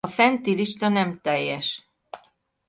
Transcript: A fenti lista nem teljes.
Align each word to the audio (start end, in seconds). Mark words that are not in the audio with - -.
A 0.07 0.07
fenti 0.07 0.53
lista 0.55 0.87
nem 0.87 1.19
teljes. 1.21 1.89